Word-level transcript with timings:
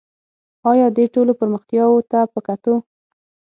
آیا 0.71 0.87
دې 0.97 1.05
ټولو 1.13 1.31
پرمختیاوو 1.39 2.07
ته 2.11 2.19
په 2.33 2.39
کتو 2.47 2.75